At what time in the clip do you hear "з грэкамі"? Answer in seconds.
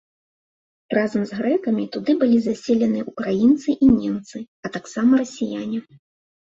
1.31-1.85